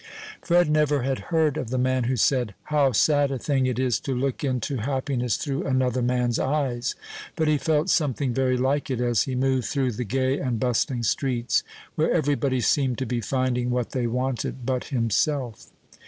Fred 0.41 0.67
never 0.67 1.03
had 1.03 1.19
heard 1.29 1.57
of 1.57 1.69
the 1.69 1.77
man 1.77 2.05
who 2.05 2.15
said, 2.15 2.55
"How 2.63 2.91
sad 2.91 3.29
a 3.29 3.37
thing 3.37 3.67
it 3.67 3.77
is 3.77 3.99
to 3.99 4.15
look 4.15 4.43
into 4.43 4.77
happiness 4.77 5.37
through 5.37 5.67
another 5.67 6.01
man's 6.01 6.39
eyes!" 6.39 6.95
but 7.35 7.47
he 7.47 7.59
felt 7.59 7.87
something 7.87 8.33
very 8.33 8.57
like 8.57 8.89
it 8.89 8.99
as 8.99 9.25
he 9.25 9.35
moved 9.35 9.67
through 9.67 9.91
the 9.91 10.03
gay 10.03 10.39
and 10.39 10.59
bustling 10.59 11.03
streets, 11.03 11.61
where 11.93 12.11
every 12.11 12.33
body 12.33 12.61
seemed 12.61 12.97
to 12.97 13.05
be 13.05 13.21
finding 13.21 13.69
what 13.69 13.91
they 13.91 14.07
wanted 14.07 14.65
but 14.65 14.85
himself. 14.85 15.67